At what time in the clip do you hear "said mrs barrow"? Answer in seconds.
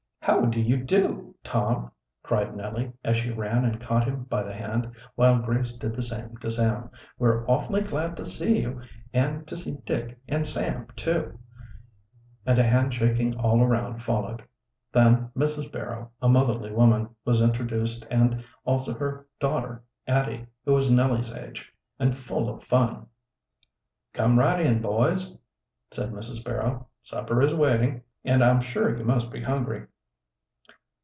25.89-26.87